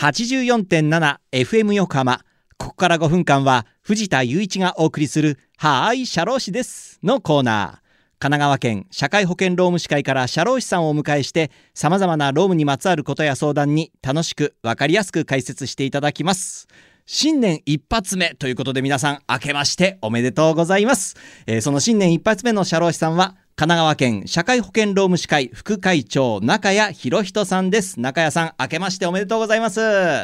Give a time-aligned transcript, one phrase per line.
[0.00, 2.22] 84.7FM 横浜。
[2.56, 7.90] ここから5分間は藤田雄一がお送りするはーい、社労士ですのコーナー。
[8.18, 16.66] 神奈川県社会保険労務士会から社労士さんをお迎えして様々な労務にまつわることや相談に楽しくわかりやすく解説していただきます。
[17.04, 21.14] 新年一発目ということで皆さん明けましておめでとうございます。
[21.46, 28.00] えーその新年一発目の社労士さんは神奈川県社会保険労務士会副会長中谷博人さんです。
[28.00, 29.80] 中谷さん明けましておめでとうございます。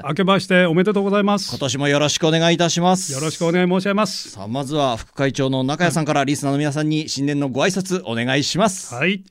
[0.08, 1.50] 明けましておめでとうございます。
[1.50, 3.12] 今年もよろしくお願いいたします。
[3.12, 4.30] よろしくお願い申し上げます。
[4.30, 8.94] さあまずは副会長の中谷さんからリスナーの皆さんに新年のご挨拶お願いします。
[8.94, 9.22] はい。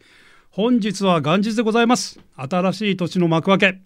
[0.51, 2.19] 本日は元日でございます。
[2.35, 3.79] 新しい年の幕開け。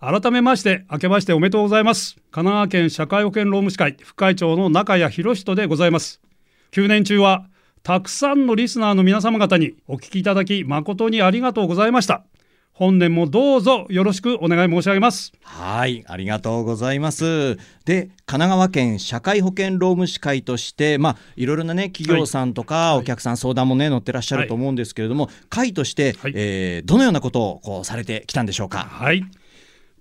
[0.00, 2.16] 改めまして明けましておめでとうございます。
[2.32, 6.20] 神奈川県社会保険労務士会副会長の中谷博人でございます。
[6.72, 7.46] 9年中は
[7.82, 12.24] たくさんのリスナーの皆様方にお聞きいただき誠にありがとうございました。
[12.72, 15.32] 本年もどうぞよろしくお願い申し上げます。
[15.42, 17.56] はい、ありがとうございます。
[17.86, 28.78] で、神奈川県社会保険労務士会として、まあ、いろいろなね、企業さんとか、お客さん相談もね、乗ってらっしゃると思うんですけれども、会として、はいえーどのようなことをこうされてきたんでしょうか？
[28.90, 29.24] はい。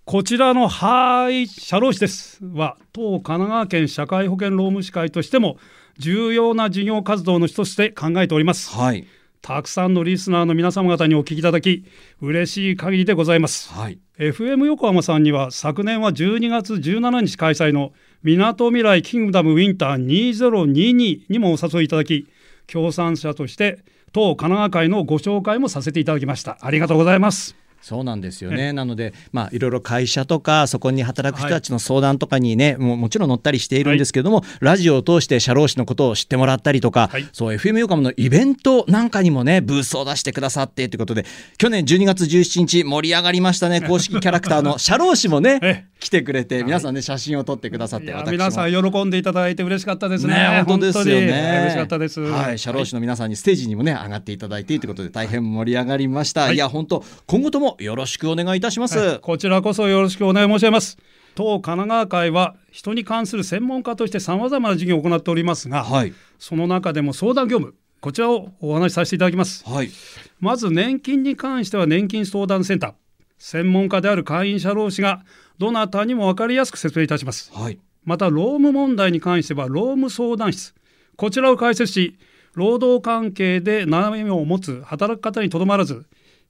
[0.05, 5.57] こちらのはーい社労士ですは当神奈川県社会保険労務士会としても
[5.99, 8.71] 重要な事業活動の一つとして考えております。
[8.71, 9.05] はい、
[9.41, 11.85] たくさんのリスナーの皆様方にお聞きいただき
[12.21, 13.71] 嬉しい限りでございます。
[13.73, 17.91] はい、FM 横浜さんには昨年は12月17日開催の
[18.23, 22.27] みなとみらいキングダムウィンター2022にもお誘いいただき
[22.67, 23.79] 協賛者として
[24.11, 26.57] 当神奈川会のご紹介もさせていただきました。
[26.61, 27.55] ありがとうございます。
[27.81, 28.73] そうなんですよね。
[28.73, 37.27] なので、まあ、いろいろ会社とか、そこに働く人たちの相談とかにね、もうもちろん乗ったりしているんですけれども、ラジオを通して社労士のことを知ってもらったりとか、はい。
[37.31, 41.25] そう、FM 横浜のイベントなんかにもね、ブースを出してくださってということで、
[41.57, 50.33] 去年12月17日盛り上がりましたね、公式キャラクターの 社労士もねえ、来てくれて、皆さんね、写真を撮ってくださって、皆さん喜んでいただいて嬉しかったですね。
[50.33, 51.59] ね、本当ですよね。
[51.61, 52.21] 嬉しかったです。
[52.21, 56.43] はい、社労士の皆さんにステージにもね、上がっていただいてということで、大変盛り上がりました。
[56.43, 58.97] はいい、や、本当、今後ともよろしくお願いいたします。
[58.97, 60.97] はいこちらこそよろしくお願い申し上げます。
[61.35, 69.63] 当神奈川会は人に関する専門家としてさまざまな事業を行っておりますが、はい、その中でも相談業務こちらをお話しさせていただきます。
[69.69, 69.89] はい、
[70.39, 72.93] まず年金に関しては年金相談センター
[73.39, 75.23] 専門家である会員社労士が
[75.57, 77.51] どなたにも分かりやすく説明いたします。
[77.53, 80.75] はい、また労務問題に関しては労務相談室
[81.15, 82.19] こちらを開設し
[82.53, 86.05] 労働関係で悩みを持つ働く方にとどまらず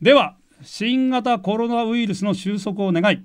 [0.00, 3.22] では新型コロナウイルスの収束を願い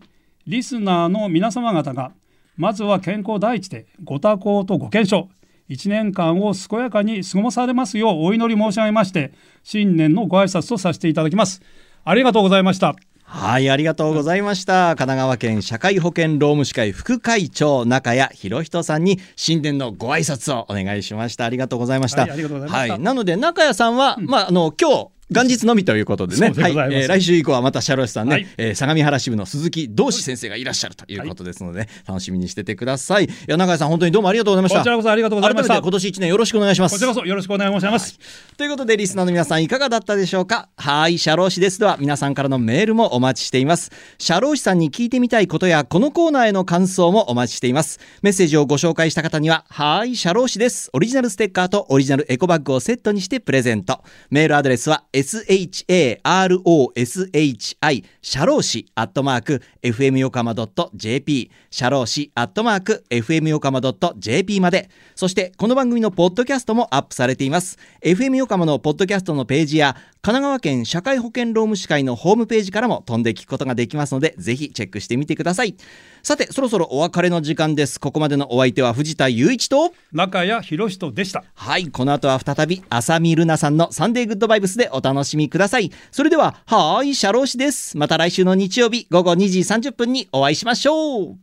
[0.48, 2.12] リスナーの皆様方が
[2.58, 5.28] まずは健康第一でご多幸とご健勝。
[5.70, 9.32] 1年間を健やかに過ごされますようお祈り申し上げまして
[9.64, 11.62] 新年のご挨拶とさせていただきます。
[12.04, 12.96] ありがとうございました
[13.28, 14.90] はい、ありがとうございました。
[14.90, 21.46] 神奈川県社会保険労務士会副会長中谷博人さんに新年のご挨拶をお願いしました。
[21.46, 22.22] ありがとうございました。
[22.22, 26.52] はいありがとうございましたはいなので中谷さんは、まああの今日元日のみということでね。
[26.52, 28.48] ではい、えー来週以降はまた社労士さんね、はい。
[28.58, 33.26] えー相模原支部の鈴木道志先生がいらっしゃるということですので、楽しみにしててください。
[33.26, 34.80] いや、永井さん、本当にどうもありがとうございました。
[34.80, 35.82] こちらこそありがとうございました。
[35.82, 36.94] 今年1年よろしくお願いします。
[36.94, 38.20] こちらこそよろしくお願い申します。
[38.56, 40.70] ということでリスナーの皆さんいかがだったでしょうか？
[40.78, 41.80] はい社労士です。
[41.80, 43.92] では皆さんからのメールもお待ちしています。
[44.20, 48.00] 社労士さんに聞いてみたいことやこのコーナーへの感想もお待ちしています。
[48.22, 50.90] メッセージをご紹介した方にははい社労士です。
[50.94, 54.04] オリジナルステッカーとオリジナルエコバッグをセットにしてプレゼント。
[54.30, 60.54] メールアドレスは sharoshi 社労士アットマーク fm 横浜
[60.96, 63.82] .jp 社労士アットマーク fm 横浜
[64.18, 64.90] .jp まで。
[65.16, 67.78] そしてこの番組のポッドキャストもアップされています。
[68.02, 75.76] FM 横浜のポッドキャストのページや神奈川県社会保険労務士会のホームページからも飛んで聞くことができますのでぜひチェックしてみてください。
[76.24, 78.00] さてそろそろお別れの時間です。
[78.00, 81.44] ここまでのお相手は藤田雄一と中谷博人でした。
[81.54, 85.92] はいこの後は再び浅見ルナさんのサンデーグッドバイブスでお楽しみください。
[86.12, 87.96] それでははーい社労士です。
[87.98, 91.38] また来週の日曜日午後2時30分にお会いしましょう。